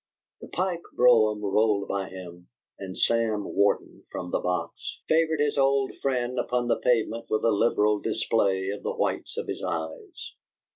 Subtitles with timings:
[0.39, 2.47] The Pike brougham rolled by him,
[2.79, 7.51] and Sam Warden, from the box, favored his old friend upon the pavement with a
[7.51, 10.33] liberal display of the whites of his eyes.